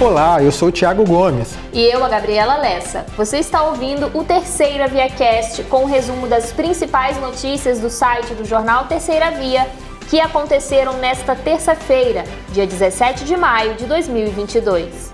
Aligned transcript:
Olá, 0.00 0.42
eu 0.42 0.50
sou 0.50 0.68
o 0.68 0.72
Thiago 0.72 1.04
Gomes. 1.04 1.54
E 1.74 1.82
eu, 1.82 2.02
a 2.02 2.08
Gabriela 2.08 2.56
Lessa. 2.56 3.04
Você 3.18 3.36
está 3.36 3.64
ouvindo 3.64 4.10
o 4.14 4.24
Terceira 4.24 4.88
ViaCast, 4.88 5.64
com 5.64 5.80
o 5.80 5.82
um 5.82 5.84
resumo 5.84 6.26
das 6.26 6.54
principais 6.54 7.20
notícias 7.20 7.80
do 7.80 7.90
site 7.90 8.32
do 8.32 8.46
jornal 8.46 8.86
Terceira 8.86 9.30
Via, 9.32 9.66
que 10.08 10.18
aconteceram 10.18 10.94
nesta 10.94 11.36
terça-feira, 11.36 12.24
dia 12.50 12.66
17 12.66 13.26
de 13.26 13.36
maio 13.36 13.74
de 13.74 13.84
2022. 13.84 15.12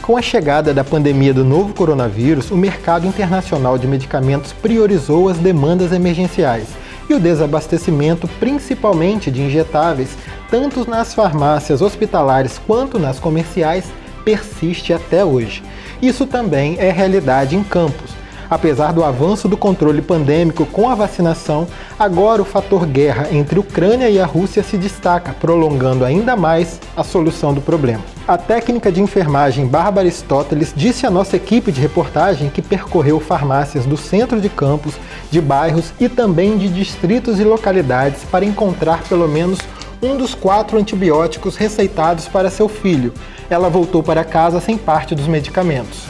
Com 0.00 0.16
a 0.16 0.22
chegada 0.22 0.72
da 0.72 0.82
pandemia 0.82 1.34
do 1.34 1.44
novo 1.44 1.74
coronavírus, 1.74 2.50
o 2.50 2.56
mercado 2.56 3.06
internacional 3.06 3.76
de 3.76 3.86
medicamentos 3.86 4.54
priorizou 4.54 5.28
as 5.28 5.36
demandas 5.36 5.92
emergenciais 5.92 6.68
e 7.10 7.14
o 7.14 7.20
desabastecimento, 7.20 8.26
principalmente 8.38 9.30
de 9.30 9.42
injetáveis, 9.42 10.16
tanto 10.50 10.88
nas 10.88 11.14
farmácias 11.14 11.80
hospitalares 11.80 12.60
quanto 12.66 12.98
nas 12.98 13.18
comerciais, 13.20 13.84
persiste 14.24 14.92
até 14.92 15.24
hoje. 15.24 15.62
Isso 16.02 16.26
também 16.26 16.76
é 16.78 16.90
realidade 16.90 17.56
em 17.56 17.62
Campos. 17.62 18.20
Apesar 18.50 18.92
do 18.92 19.04
avanço 19.04 19.46
do 19.46 19.56
controle 19.56 20.02
pandêmico 20.02 20.66
com 20.66 20.90
a 20.90 20.94
vacinação, 20.96 21.68
agora 21.96 22.42
o 22.42 22.44
fator 22.44 22.84
guerra 22.84 23.28
entre 23.30 23.60
Ucrânia 23.60 24.10
e 24.10 24.18
a 24.18 24.26
Rússia 24.26 24.60
se 24.64 24.76
destaca, 24.76 25.32
prolongando 25.38 26.04
ainda 26.04 26.34
mais 26.34 26.80
a 26.96 27.04
solução 27.04 27.54
do 27.54 27.60
problema. 27.60 28.02
A 28.26 28.36
técnica 28.36 28.90
de 28.90 29.00
enfermagem 29.00 29.68
Bárbara 29.68 30.08
Aristóteles 30.08 30.72
disse 30.74 31.06
à 31.06 31.10
nossa 31.10 31.36
equipe 31.36 31.70
de 31.70 31.80
reportagem 31.80 32.50
que 32.50 32.60
percorreu 32.60 33.20
farmácias 33.20 33.86
do 33.86 33.96
centro 33.96 34.40
de 34.40 34.48
campos, 34.48 34.94
de 35.30 35.40
bairros 35.40 35.92
e 36.00 36.08
também 36.08 36.58
de 36.58 36.68
distritos 36.68 37.38
e 37.38 37.44
localidades 37.44 38.24
para 38.24 38.44
encontrar 38.44 39.04
pelo 39.04 39.28
menos 39.28 39.60
um 40.02 40.16
dos 40.16 40.34
quatro 40.34 40.78
antibióticos 40.78 41.56
receitados 41.56 42.26
para 42.28 42.50
seu 42.50 42.68
filho. 42.68 43.12
Ela 43.48 43.68
voltou 43.68 44.02
para 44.02 44.24
casa 44.24 44.60
sem 44.60 44.78
parte 44.78 45.14
dos 45.14 45.26
medicamentos. 45.26 46.04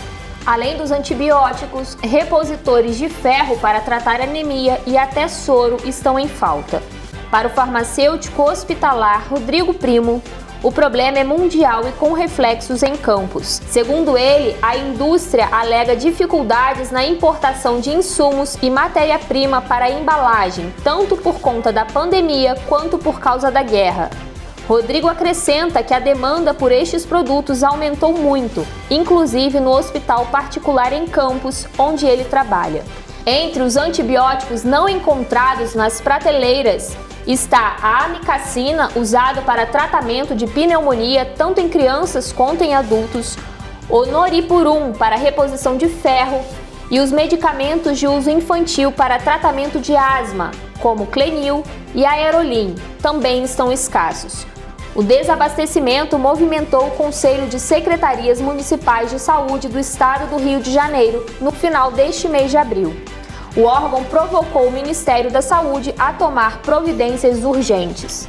Além 0.46 0.76
dos 0.76 0.90
antibióticos, 0.90 1.96
repositores 2.02 2.96
de 2.96 3.08
ferro 3.08 3.58
para 3.58 3.80
tratar 3.80 4.20
anemia 4.20 4.80
e 4.86 4.96
até 4.96 5.28
soro 5.28 5.76
estão 5.84 6.18
em 6.18 6.28
falta. 6.28 6.82
Para 7.30 7.48
o 7.48 7.50
farmacêutico 7.50 8.42
hospitalar 8.42 9.28
Rodrigo 9.28 9.74
Primo, 9.74 10.22
o 10.62 10.70
problema 10.70 11.18
é 11.18 11.24
mundial 11.24 11.88
e 11.88 11.92
com 11.92 12.12
reflexos 12.12 12.82
em 12.82 12.94
campos. 12.94 13.62
Segundo 13.68 14.18
ele, 14.18 14.54
a 14.60 14.76
indústria 14.76 15.48
alega 15.50 15.96
dificuldades 15.96 16.90
na 16.90 17.04
importação 17.04 17.80
de 17.80 17.90
insumos 17.90 18.58
e 18.60 18.68
matéria-prima 18.68 19.62
para 19.62 19.86
a 19.86 19.90
embalagem, 19.90 20.72
tanto 20.84 21.16
por 21.16 21.40
conta 21.40 21.72
da 21.72 21.86
pandemia 21.86 22.56
quanto 22.68 22.98
por 22.98 23.18
causa 23.20 23.50
da 23.50 23.62
guerra. 23.62 24.10
Rodrigo 24.68 25.08
acrescenta 25.08 25.82
que 25.82 25.94
a 25.94 25.98
demanda 25.98 26.52
por 26.52 26.70
estes 26.70 27.06
produtos 27.06 27.64
aumentou 27.64 28.12
muito, 28.12 28.64
inclusive 28.90 29.58
no 29.58 29.70
hospital 29.70 30.26
particular 30.26 30.92
em 30.92 31.06
Campos, 31.06 31.66
onde 31.78 32.06
ele 32.06 32.24
trabalha. 32.24 32.84
Entre 33.26 33.62
os 33.62 33.76
antibióticos 33.76 34.62
não 34.62 34.88
encontrados 34.88 35.74
nas 35.74 36.00
prateleiras 36.00 36.96
está 37.32 37.76
a 37.82 38.04
amicacina, 38.04 38.90
usada 38.96 39.42
para 39.42 39.66
tratamento 39.66 40.34
de 40.34 40.46
pneumonia 40.46 41.24
tanto 41.36 41.60
em 41.60 41.68
crianças 41.68 42.32
quanto 42.32 42.62
em 42.62 42.74
adultos, 42.74 43.36
o 43.88 44.06
noripurum 44.06 44.92
para 44.92 45.16
reposição 45.16 45.76
de 45.76 45.88
ferro 45.88 46.44
e 46.90 46.98
os 46.98 47.12
medicamentos 47.12 47.98
de 47.98 48.06
uso 48.06 48.30
infantil 48.30 48.90
para 48.90 49.18
tratamento 49.18 49.78
de 49.78 49.94
asma, 49.94 50.50
como 50.80 51.06
Clenil 51.06 51.62
e 51.94 52.04
Aerolim, 52.04 52.74
também 53.00 53.44
estão 53.44 53.72
escassos. 53.72 54.46
O 54.92 55.02
desabastecimento 55.02 56.18
movimentou 56.18 56.88
o 56.88 56.90
Conselho 56.90 57.46
de 57.46 57.60
Secretarias 57.60 58.40
Municipais 58.40 59.10
de 59.10 59.20
Saúde 59.20 59.68
do 59.68 59.78
Estado 59.78 60.28
do 60.28 60.36
Rio 60.36 60.60
de 60.60 60.72
Janeiro 60.72 61.24
no 61.40 61.52
final 61.52 61.92
deste 61.92 62.28
mês 62.28 62.50
de 62.50 62.56
abril. 62.56 62.96
O 63.56 63.62
órgão 63.62 64.04
provocou 64.04 64.68
o 64.68 64.72
Ministério 64.72 65.28
da 65.28 65.42
Saúde 65.42 65.92
a 65.98 66.12
tomar 66.12 66.58
providências 66.62 67.42
urgentes. 67.42 68.28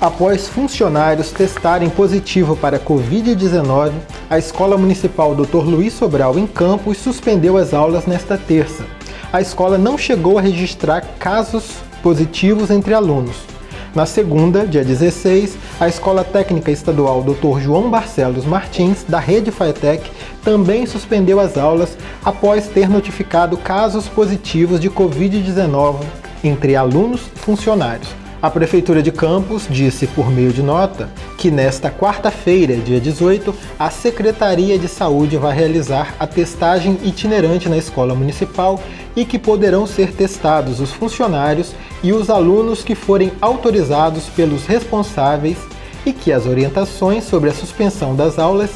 Após 0.00 0.46
funcionários 0.46 1.32
testarem 1.32 1.90
positivo 1.90 2.54
para 2.54 2.78
Covid-19, 2.78 3.92
a 4.30 4.38
Escola 4.38 4.78
Municipal 4.78 5.34
Dr. 5.34 5.64
Luiz 5.64 5.94
Sobral 5.94 6.38
em 6.38 6.46
Campos 6.46 6.98
suspendeu 6.98 7.56
as 7.56 7.74
aulas 7.74 8.06
nesta 8.06 8.38
terça. 8.38 8.84
A 9.32 9.40
escola 9.40 9.76
não 9.76 9.98
chegou 9.98 10.38
a 10.38 10.40
registrar 10.40 11.00
casos 11.18 11.64
positivos 12.04 12.70
entre 12.70 12.94
alunos. 12.94 13.54
Na 13.94 14.06
segunda, 14.06 14.66
dia 14.66 14.84
16, 14.84 15.56
a 15.78 15.86
Escola 15.86 16.24
Técnica 16.24 16.68
Estadual 16.72 17.22
Dr. 17.22 17.60
João 17.60 17.88
Barcelos 17.88 18.44
Martins, 18.44 19.04
da 19.08 19.20
Rede 19.20 19.52
Faetec, 19.52 20.10
também 20.44 20.86
suspendeu 20.86 21.40
as 21.40 21.56
aulas 21.56 21.96
após 22.24 22.68
ter 22.68 22.88
notificado 22.88 23.56
casos 23.56 24.06
positivos 24.06 24.78
de 24.78 24.90
Covid-19 24.90 26.04
entre 26.44 26.76
alunos 26.76 27.22
e 27.34 27.38
funcionários. 27.38 28.08
A 28.42 28.50
Prefeitura 28.50 29.02
de 29.02 29.10
Campos 29.10 29.66
disse 29.70 30.06
por 30.06 30.30
meio 30.30 30.52
de 30.52 30.62
nota 30.62 31.08
que 31.38 31.50
nesta 31.50 31.90
quarta-feira, 31.90 32.76
dia 32.76 33.00
18, 33.00 33.54
a 33.78 33.88
Secretaria 33.88 34.78
de 34.78 34.86
Saúde 34.86 35.38
vai 35.38 35.56
realizar 35.56 36.14
a 36.20 36.26
testagem 36.26 36.98
itinerante 37.02 37.70
na 37.70 37.78
escola 37.78 38.14
municipal 38.14 38.78
e 39.16 39.24
que 39.24 39.38
poderão 39.38 39.86
ser 39.86 40.12
testados 40.12 40.78
os 40.78 40.92
funcionários 40.92 41.74
e 42.02 42.12
os 42.12 42.28
alunos 42.28 42.84
que 42.84 42.94
forem 42.94 43.32
autorizados 43.40 44.24
pelos 44.26 44.66
responsáveis 44.66 45.56
e 46.04 46.12
que 46.12 46.30
as 46.30 46.44
orientações 46.44 47.24
sobre 47.24 47.48
a 47.48 47.54
suspensão 47.54 48.14
das 48.14 48.38
aulas 48.38 48.72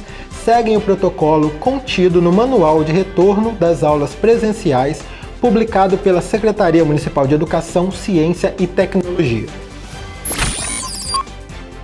seguem 0.48 0.78
o 0.78 0.81
protocolo 0.81 1.50
contido 1.60 2.22
no 2.22 2.32
Manual 2.32 2.82
de 2.82 2.91
Retorno 2.91 3.53
das 3.53 3.84
Aulas 3.84 4.14
Presenciais 4.14 5.03
publicado 5.42 5.98
pela 5.98 6.22
Secretaria 6.22 6.82
Municipal 6.86 7.26
de 7.26 7.34
Educação, 7.34 7.91
Ciência 7.91 8.54
e 8.59 8.66
Tecnologia. 8.66 9.47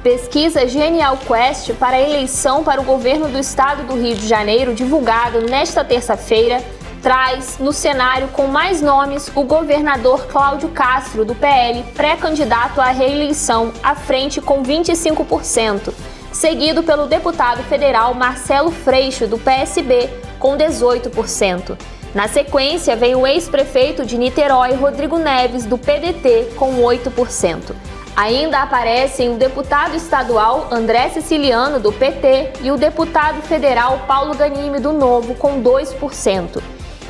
Pesquisa 0.03 0.67
Genial 0.67 1.19
Quest 1.27 1.75
para 1.75 1.97
a 1.97 2.01
eleição 2.01 2.65
para 2.65 2.81
o 2.81 2.85
governo 2.85 3.29
do 3.29 3.39
estado 3.39 3.87
do 3.87 4.01
Rio 4.01 4.15
de 4.15 4.27
Janeiro, 4.27 4.73
divulgado 4.73 5.43
nesta 5.43 5.85
terça-feira, 5.85 6.65
traz 7.03 7.59
no 7.61 7.71
cenário 7.71 8.29
com 8.29 8.47
mais 8.47 8.81
nomes 8.81 9.31
o 9.35 9.43
governador 9.43 10.27
Cláudio 10.27 10.71
Castro, 10.71 11.23
do 11.23 11.35
PL, 11.35 11.83
pré-candidato 11.95 12.81
à 12.81 12.87
reeleição, 12.87 13.75
à 13.83 13.95
frente 13.95 14.41
com 14.41 14.63
25%, 14.63 15.93
seguido 16.35 16.83
pelo 16.83 17.07
deputado 17.07 17.63
federal 17.63 18.13
Marcelo 18.13 18.71
Freixo, 18.71 19.27
do 19.27 19.39
PSB, 19.39 20.11
com 20.39 20.57
18%. 20.57 21.79
Na 22.13 22.29
sequência, 22.29 22.97
vem 22.97 23.15
o 23.15 23.27
ex-prefeito 23.27 24.05
de 24.05 24.19
Niterói, 24.19 24.75
Rodrigo 24.75 25.17
Neves, 25.17 25.65
do 25.65 25.79
PDT, 25.79 26.55
com 26.57 26.77
8%. 26.83 27.75
Ainda 28.17 28.63
aparecem 28.63 29.31
o 29.31 29.37
deputado 29.37 29.97
estadual 29.97 30.69
André 30.71 31.09
Siciliano, 31.09 31.81
do 31.81 31.93
PT, 31.93 32.53
e 32.63 32.71
o 32.71 32.77
deputado 32.77 33.41
federal 33.43 34.05
Paulo 34.07 34.35
Ganime, 34.35 34.79
do 34.79 34.93
Novo, 34.93 35.35
com 35.35 35.63
2%. 35.63 36.63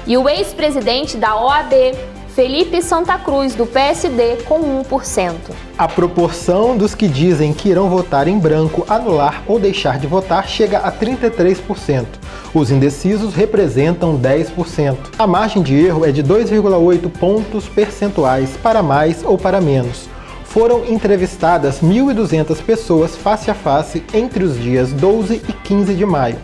E 0.06 0.16
o 0.16 0.28
ex-presidente 0.28 1.16
da 1.16 1.34
OAB, 1.36 1.72
Felipe 2.34 2.83
Santa 2.83 3.17
Cruz, 3.17 3.55
do 3.55 3.65
PSD, 3.65 4.39
com 4.45 4.83
1%. 4.83 5.34
A 5.78 5.87
proporção 5.87 6.77
dos 6.77 6.93
que 6.93 7.06
dizem 7.06 7.55
que 7.55 7.69
irão 7.69 7.89
votar 7.89 8.27
em 8.27 8.37
branco, 8.37 8.84
anular 8.89 9.45
ou 9.47 9.56
deixar 9.56 10.00
de 10.00 10.09
votar 10.09 10.49
chega 10.49 10.78
a 10.78 10.91
33%. 10.91 12.05
Os 12.53 12.72
indecisos 12.72 13.37
representam 13.37 14.19
10%. 14.19 14.97
A 15.17 15.28
margem 15.28 15.62
de 15.62 15.77
erro 15.77 16.05
é 16.05 16.11
de 16.11 16.25
2,8 16.25 17.09
pontos 17.09 17.69
percentuais 17.69 18.51
para 18.61 18.83
mais 18.83 19.25
ou 19.25 19.39
para 19.39 19.61
menos. 19.61 20.09
Foram 20.54 20.84
entrevistadas 20.87 21.81
1.200 21.81 22.62
pessoas 22.62 23.16
face 23.16 23.50
a 23.50 23.54
face 23.54 24.04
entre 24.15 24.45
os 24.45 24.56
dias 24.56 24.92
12 24.92 25.42
e 25.48 25.53
15 25.53 25.95
de 25.95 26.06
maio. 26.06 26.36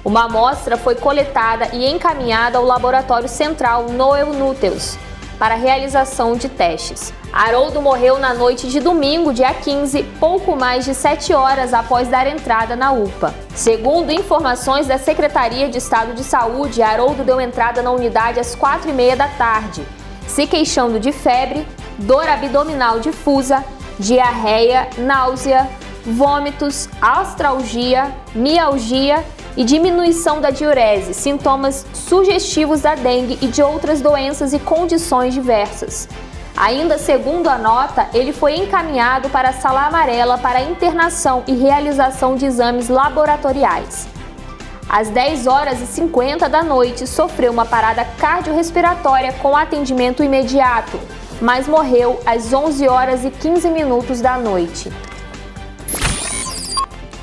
Uma 0.05 0.25
amostra 0.25 0.77
foi 0.77 0.93
coletada 0.93 1.69
e 1.73 1.87
encaminhada 1.87 2.59
ao 2.59 2.63
Laboratório 2.63 3.27
Central 3.27 3.87
Noel 3.89 4.31
Núteus 4.31 4.95
para 5.39 5.55
realização 5.55 6.35
de 6.35 6.47
testes. 6.47 7.11
Haroldo 7.33 7.81
morreu 7.81 8.19
na 8.19 8.35
noite 8.35 8.67
de 8.67 8.79
domingo, 8.79 9.33
dia 9.33 9.51
15, 9.55 10.03
pouco 10.19 10.55
mais 10.55 10.85
de 10.85 10.93
7 10.93 11.33
horas 11.33 11.73
após 11.73 12.07
dar 12.09 12.27
entrada 12.27 12.75
na 12.75 12.91
UPA. 12.91 13.33
Segundo 13.55 14.11
informações 14.11 14.85
da 14.85 14.99
Secretaria 14.99 15.67
de 15.67 15.79
Estado 15.79 16.13
de 16.13 16.23
Saúde, 16.23 16.83
Haroldo 16.83 17.23
deu 17.23 17.41
entrada 17.41 17.81
na 17.81 17.89
unidade 17.89 18.39
às 18.39 18.53
4 18.53 18.91
e 18.91 18.93
meia 18.93 19.15
da 19.15 19.27
tarde, 19.27 19.83
se 20.27 20.45
queixando 20.45 20.99
de 20.99 21.11
febre, 21.11 21.65
dor 21.97 22.27
abdominal 22.27 22.99
difusa, 22.99 23.63
diarreia, 23.97 24.89
náusea, 24.97 25.67
vômitos, 26.05 26.87
astralgia, 27.01 28.13
mialgia 28.35 29.25
e 29.55 29.63
diminuição 29.63 30.39
da 30.39 30.51
diurese, 30.51 31.13
sintomas 31.13 31.85
sugestivos 31.93 32.81
da 32.81 32.95
dengue 32.95 33.39
e 33.41 33.47
de 33.47 33.61
outras 33.61 34.01
doenças 34.01 34.53
e 34.53 34.59
condições 34.59 35.33
diversas. 35.33 36.07
Ainda 36.55 36.97
segundo 36.97 37.47
a 37.47 37.57
nota, 37.57 38.07
ele 38.13 38.33
foi 38.33 38.55
encaminhado 38.55 39.29
para 39.29 39.49
a 39.49 39.53
sala 39.53 39.85
amarela 39.85 40.37
para 40.37 40.61
internação 40.61 41.43
e 41.47 41.53
realização 41.53 42.35
de 42.35 42.45
exames 42.45 42.89
laboratoriais. 42.89 44.07
Às 44.89 45.09
10 45.09 45.47
horas 45.47 45.81
e 45.81 45.85
50 45.85 46.47
da 46.47 46.63
noite, 46.63 47.05
sofreu 47.05 47.51
uma 47.51 47.65
parada 47.65 48.05
cardiorrespiratória 48.05 49.33
com 49.33 49.55
atendimento 49.55 50.23
imediato, 50.23 50.97
mas 51.41 51.67
morreu 51.67 52.19
às 52.25 52.53
11 52.53 52.87
horas 52.87 53.25
e 53.25 53.29
15 53.29 53.69
minutos 53.69 54.21
da 54.21 54.37
noite. 54.37 54.89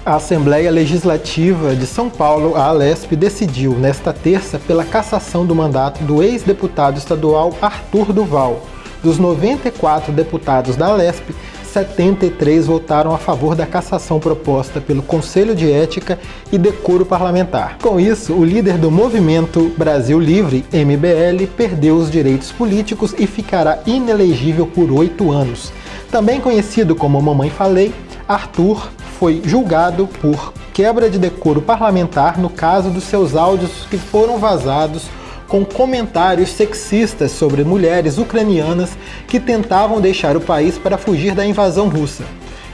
A 0.04 0.16
Assembleia 0.16 0.70
Legislativa 0.70 1.74
de 1.74 1.86
São 1.86 2.10
Paulo, 2.10 2.54
a 2.54 2.66
Alesp, 2.66 3.16
decidiu 3.16 3.72
nesta 3.72 4.12
terça 4.12 4.58
pela 4.58 4.84
cassação 4.84 5.46
do 5.46 5.54
mandato 5.54 6.04
do 6.04 6.22
ex-deputado 6.22 6.98
estadual 6.98 7.56
Arthur 7.62 8.12
Duval. 8.12 8.60
Dos 9.02 9.18
94 9.18 10.12
deputados 10.12 10.76
da 10.76 10.88
Alesp, 10.88 11.34
73 11.74 12.66
votaram 12.68 13.12
a 13.12 13.18
favor 13.18 13.56
da 13.56 13.66
cassação 13.66 14.20
proposta 14.20 14.80
pelo 14.80 15.02
Conselho 15.02 15.56
de 15.56 15.72
Ética 15.72 16.20
e 16.52 16.56
Decoro 16.56 17.04
Parlamentar. 17.04 17.78
Com 17.82 17.98
isso, 17.98 18.32
o 18.32 18.44
líder 18.44 18.78
do 18.78 18.92
movimento 18.92 19.72
Brasil 19.76 20.20
Livre, 20.20 20.64
MBL, 20.72 21.48
perdeu 21.56 21.96
os 21.96 22.12
direitos 22.12 22.52
políticos 22.52 23.12
e 23.18 23.26
ficará 23.26 23.80
inelegível 23.86 24.68
por 24.68 24.92
oito 24.92 25.32
anos. 25.32 25.72
Também 26.12 26.40
conhecido 26.40 26.94
como 26.94 27.20
Mamãe 27.20 27.50
Falei, 27.50 27.92
Arthur 28.28 28.88
foi 29.18 29.42
julgado 29.44 30.06
por 30.20 30.52
quebra 30.72 31.10
de 31.10 31.18
decoro 31.18 31.60
parlamentar 31.60 32.38
no 32.38 32.50
caso 32.50 32.88
dos 32.90 33.02
seus 33.02 33.34
áudios 33.34 33.84
que 33.90 33.98
foram 33.98 34.38
vazados 34.38 35.08
com 35.54 35.64
comentários 35.64 36.50
sexistas 36.50 37.30
sobre 37.30 37.62
mulheres 37.62 38.18
ucranianas 38.18 38.98
que 39.28 39.38
tentavam 39.38 40.00
deixar 40.00 40.36
o 40.36 40.40
país 40.40 40.76
para 40.76 40.98
fugir 40.98 41.32
da 41.32 41.46
invasão 41.46 41.88
russa. 41.88 42.24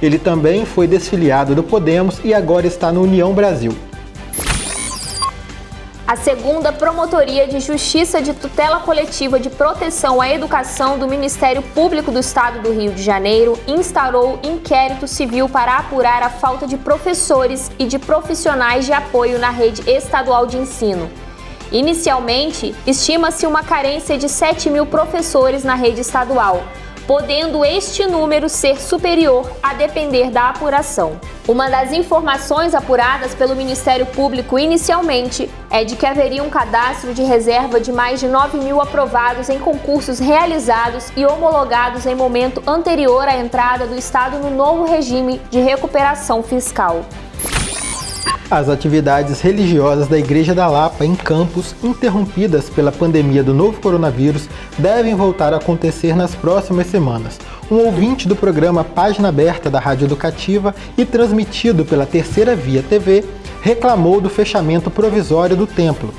Ele 0.00 0.19
também 0.19 0.65
foi 0.65 0.87
desfiliado 0.87 1.55
do 1.55 1.62
Podemos 1.62 2.19
e 2.25 2.32
agora 2.32 2.67
está 2.67 2.91
no 2.91 3.03
União 3.03 3.35
Brasil. 3.35 3.77
A 6.09 6.17
segunda 6.17 6.73
Promotoria 6.73 7.47
de 7.47 7.61
Justiça 7.61 8.23
de 8.23 8.32
Tutela 8.32 8.81
Coletiva 8.81 9.38
de 9.38 9.50
Proteção 9.50 10.19
à 10.19 10.31
Educação 10.31 10.99
do 10.99 11.06
Ministério 11.06 11.61
Público 11.61 12.11
do 12.11 12.19
Estado 12.19 12.62
do 12.62 12.73
Rio 12.73 12.93
de 12.93 13.03
Janeiro 13.03 13.59
instaurou 13.69 14.38
inquérito 14.43 15.06
civil 15.06 15.50
para 15.50 15.77
apurar 15.77 16.23
a 16.23 16.31
falta 16.31 16.67
de 16.67 16.79
professores 16.79 17.71
e 17.79 17.85
de 17.85 17.99
profissionais 17.99 18.87
de 18.87 18.94
apoio 18.94 19.38
na 19.38 19.50
rede 19.50 19.82
estadual 19.87 20.47
de 20.47 20.56
ensino. 20.56 21.11
Inicialmente, 21.72 22.75
estima-se 22.84 23.46
uma 23.46 23.62
carência 23.62 24.19
de 24.19 24.28
7 24.28 24.69
mil 24.69 24.87
professores 24.87 25.62
na 25.62 25.75
rede 25.75 26.00
estadual, 26.00 26.64
podendo 27.06 27.64
este 27.64 28.06
número 28.06 28.49
ser 28.49 28.81
superior 28.81 29.49
a 29.62 29.72
depender 29.75 30.31
da 30.31 30.49
apuração. 30.49 31.20
Uma 31.46 31.69
das 31.69 31.93
informações 31.93 32.75
apuradas 32.75 33.34
pelo 33.34 33.55
Ministério 33.55 34.06
Público 34.06 34.58
inicialmente 34.58 35.49
é 35.70 35.84
de 35.84 35.94
que 35.94 36.06
haveria 36.06 36.43
um 36.43 36.50
cadastro 36.50 37.14
de 37.14 37.22
reserva 37.22 37.81
de 37.81 37.93
mais 37.93 38.19
de 38.19 38.26
9 38.26 38.58
mil 38.58 38.81
aprovados 38.81 39.49
em 39.49 39.58
concursos 39.58 40.19
realizados 40.19 41.11
e 41.17 41.25
homologados 41.25 42.05
em 42.05 42.17
momento 42.17 42.62
anterior 42.67 43.28
à 43.28 43.37
entrada 43.37 43.87
do 43.87 43.96
Estado 43.96 44.38
no 44.38 44.50
novo 44.50 44.84
regime 44.84 45.40
de 45.50 45.61
recuperação 45.61 46.43
fiscal. 46.43 47.05
As 48.50 48.69
atividades 48.69 49.41
religiosas 49.41 50.08
da 50.08 50.19
Igreja 50.19 50.52
da 50.52 50.67
Lapa 50.67 51.05
em 51.05 51.14
Campos, 51.14 51.73
interrompidas 51.85 52.69
pela 52.69 52.91
pandemia 52.91 53.44
do 53.44 53.55
novo 53.55 53.81
coronavírus, 53.81 54.49
devem 54.76 55.14
voltar 55.14 55.55
a 55.55 55.58
acontecer 55.58 56.17
nas 56.17 56.35
próximas 56.35 56.88
semanas. 56.88 57.38
Um 57.70 57.76
ouvinte 57.76 58.26
do 58.26 58.35
programa 58.35 58.82
Página 58.82 59.29
Aberta 59.29 59.70
da 59.70 59.79
Rádio 59.79 60.06
Educativa 60.06 60.75
e 60.99 61.05
transmitido 61.05 61.85
pela 61.85 62.05
Terceira 62.05 62.56
Via 62.56 62.82
TV 62.82 63.25
reclamou 63.62 64.20
do 64.20 64.29
fechamento 64.29 64.91
provisório 64.91 65.55
do 65.55 65.69
templo. 65.69 66.12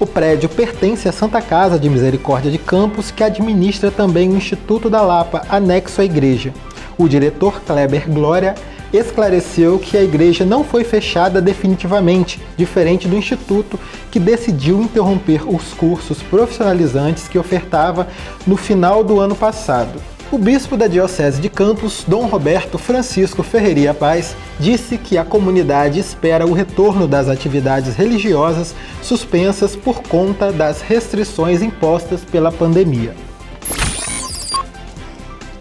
O 0.00 0.06
prédio 0.06 0.48
pertence 0.48 1.06
à 1.10 1.12
Santa 1.12 1.42
Casa 1.42 1.78
de 1.78 1.90
Misericórdia 1.90 2.50
de 2.50 2.56
Campos, 2.56 3.10
que 3.10 3.22
administra 3.22 3.90
também 3.90 4.30
o 4.30 4.36
Instituto 4.36 4.88
da 4.88 5.02
Lapa, 5.02 5.42
anexo 5.50 6.00
à 6.00 6.06
igreja. 6.06 6.54
O 6.96 7.06
diretor 7.06 7.60
Kleber 7.60 8.08
Glória 8.08 8.54
esclareceu 8.96 9.78
que 9.78 9.96
a 9.96 10.02
igreja 10.02 10.44
não 10.44 10.64
foi 10.64 10.84
fechada 10.84 11.40
definitivamente, 11.40 12.40
diferente 12.56 13.06
do 13.06 13.16
Instituto, 13.16 13.78
que 14.10 14.18
decidiu 14.18 14.80
interromper 14.80 15.48
os 15.48 15.72
cursos 15.74 16.22
profissionalizantes 16.22 17.28
que 17.28 17.38
ofertava 17.38 18.08
no 18.46 18.56
final 18.56 19.04
do 19.04 19.20
ano 19.20 19.34
passado. 19.34 20.00
O 20.32 20.38
bispo 20.38 20.76
da 20.76 20.88
Diocese 20.88 21.40
de 21.40 21.48
Campos, 21.48 22.04
Dom 22.06 22.26
Roberto 22.26 22.78
Francisco 22.78 23.44
Ferreira 23.44 23.94
Paz, 23.94 24.34
disse 24.58 24.98
que 24.98 25.16
a 25.16 25.24
comunidade 25.24 26.00
espera 26.00 26.44
o 26.44 26.52
retorno 26.52 27.06
das 27.06 27.28
atividades 27.28 27.94
religiosas 27.94 28.74
suspensas 29.00 29.76
por 29.76 30.02
conta 30.02 30.50
das 30.50 30.80
restrições 30.80 31.62
impostas 31.62 32.22
pela 32.24 32.50
pandemia. 32.50 33.14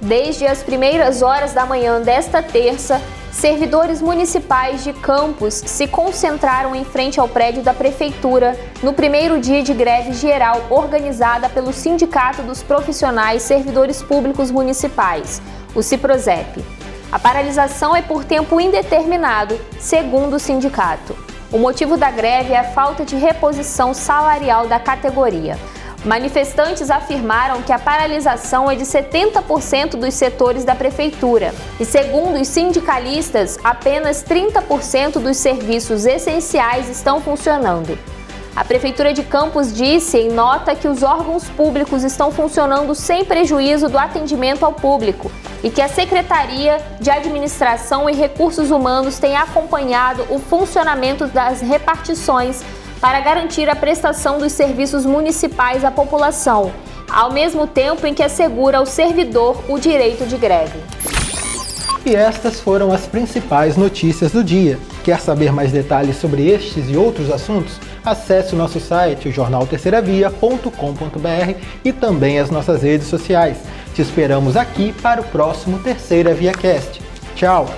Desde 0.02 0.48
as 0.48 0.64
primeiras 0.64 1.22
horas 1.22 1.54
da 1.54 1.66
manhã 1.66 2.02
desta 2.02 2.42
terça, 2.42 3.02
servidores 3.36 4.02
municipais 4.02 4.82
de 4.84 4.94
Campos 4.94 5.54
se 5.54 5.88
concentraram 5.88 6.74
em 6.74 6.86
frente 6.86 7.20
ao 7.20 7.28
prédio 7.28 7.62
da 7.62 7.74
Prefeitura 7.74 8.58
no 8.82 8.94
primeiro 8.94 9.40
dia 9.42 9.62
de 9.62 9.74
greve 9.74 10.14
geral 10.14 10.66
organizada 10.70 11.50
pelo 11.50 11.74
Sindicato 11.74 12.42
dos 12.44 12.64
Profissionais 12.64 13.44
Servidores 13.44 14.02
Públicos 14.02 14.50
Municipais, 14.50 15.42
o 15.76 15.84
CIPROSEP. 15.84 16.64
A 17.12 17.20
paralisação 17.20 17.94
é 17.94 18.02
por 18.02 18.24
tempo 18.24 18.60
indeterminado, 18.60 19.60
segundo 19.80 20.38
o 20.38 20.40
sindicato. 20.40 21.16
O 21.52 21.58
motivo 21.58 21.98
da 21.98 22.10
greve 22.10 22.54
é 22.54 22.60
a 22.60 22.72
falta 22.72 23.04
de 23.04 23.18
reposição 23.18 23.94
salarial 23.94 24.68
da 24.68 24.80
categoria. 24.80 25.58
Manifestantes 26.06 26.92
afirmaram 26.92 27.64
que 27.64 27.72
a 27.72 27.80
paralisação 27.80 28.70
é 28.70 28.76
de 28.76 28.84
70% 28.84 29.96
dos 29.98 30.14
setores 30.14 30.64
da 30.64 30.76
prefeitura 30.76 31.52
e, 31.80 31.86
segundo 31.86 32.40
os 32.40 32.48
sindicalistas, 32.48 33.58
apenas 33.64 34.24
30% 34.24 35.14
dos 35.14 35.36
serviços 35.38 36.06
essenciais 36.06 36.90
estão 36.90 37.20
funcionando. 37.20 37.98
A 38.56 38.64
Prefeitura 38.64 39.12
de 39.12 39.24
Campos 39.24 39.74
disse 39.74 40.18
em 40.18 40.30
nota 40.30 40.76
que 40.76 40.88
os 40.88 41.02
órgãos 41.02 41.44
públicos 41.50 42.04
estão 42.04 42.32
funcionando 42.32 42.94
sem 42.94 43.26
prejuízo 43.26 43.90
do 43.90 43.98
atendimento 43.98 44.64
ao 44.64 44.72
público 44.72 45.30
e 45.62 45.70
que 45.70 45.82
a 45.82 45.90
Secretaria 45.90 46.80
de 47.02 47.10
Administração 47.10 48.10
e 48.10 48.14
Recursos 48.14 48.70
Humanos 48.72 49.18
tem 49.18 49.36
acompanhado 49.36 50.26
o 50.30 50.40
funcionamento 50.40 51.26
das 51.28 51.60
repartições 51.60 52.64
para 53.06 53.20
garantir 53.20 53.70
a 53.70 53.76
prestação 53.76 54.40
dos 54.40 54.52
serviços 54.52 55.06
municipais 55.06 55.86
à 55.86 55.92
população, 55.92 56.72
ao 57.08 57.32
mesmo 57.32 57.68
tempo 57.68 58.08
em 58.08 58.16
que 58.16 58.24
assegura 58.24 58.80
ao 58.80 58.86
servidor 58.88 59.64
o 59.70 59.78
direito 59.78 60.26
de 60.26 60.36
greve. 60.36 60.80
E 62.04 62.16
estas 62.16 62.60
foram 62.60 62.92
as 62.92 63.06
principais 63.06 63.78
notícias 63.78 64.32
do 64.32 64.44
dia. 64.44 64.80
Quer 65.04 65.20
saber 65.20 65.52
mais 65.52 65.72
detalhes 65.72 66.18
sobre 66.18 66.50
estes 66.50 66.90
e 66.90 66.98
outros 66.98 67.30
assuntos? 67.30 67.80
Acesse 68.04 68.56
o 68.56 68.58
nosso 68.58 68.80
site, 68.80 69.30
jornalterceiravia.com.br 69.30 71.60
e 71.84 71.94
também 71.94 72.40
as 72.40 72.50
nossas 72.50 72.82
redes 72.82 73.06
sociais. 73.06 73.58
Te 73.94 74.02
esperamos 74.02 74.58
aqui 74.58 74.92
para 74.94 75.22
o 75.22 75.26
próximo 75.26 75.78
Terceira 75.78 76.34
Via 76.34 76.54
Cast. 76.54 77.00
Tchau! 77.36 77.70